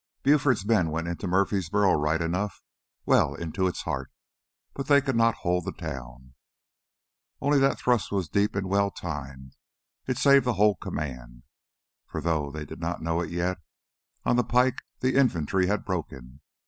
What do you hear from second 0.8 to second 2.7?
went into Murfreesboro right enough,